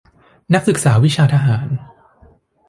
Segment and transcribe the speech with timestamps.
[0.53, 1.67] นักศึกษาวิชาทหาร